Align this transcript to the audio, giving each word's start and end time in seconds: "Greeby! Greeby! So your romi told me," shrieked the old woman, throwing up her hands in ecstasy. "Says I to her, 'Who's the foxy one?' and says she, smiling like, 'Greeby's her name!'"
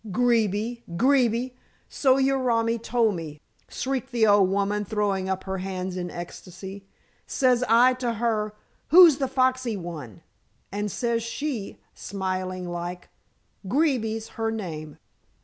"Greeby! 0.11 0.81
Greeby! 0.97 1.55
So 1.87 2.17
your 2.17 2.39
romi 2.39 2.79
told 2.79 3.13
me," 3.13 3.39
shrieked 3.69 4.11
the 4.11 4.25
old 4.25 4.49
woman, 4.49 4.83
throwing 4.83 5.29
up 5.29 5.43
her 5.43 5.59
hands 5.59 5.95
in 5.95 6.09
ecstasy. 6.09 6.87
"Says 7.27 7.63
I 7.69 7.93
to 7.99 8.13
her, 8.13 8.55
'Who's 8.87 9.17
the 9.19 9.27
foxy 9.27 9.77
one?' 9.77 10.23
and 10.71 10.91
says 10.91 11.21
she, 11.21 11.77
smiling 11.93 12.67
like, 12.67 13.09
'Greeby's 13.67 14.29
her 14.29 14.49
name!'" 14.49 14.97